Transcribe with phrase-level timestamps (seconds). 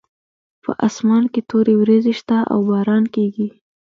[0.63, 3.47] په اسمان کې تورې وریځې شته او باران کیږي